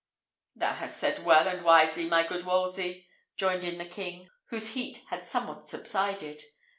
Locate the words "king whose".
3.85-4.69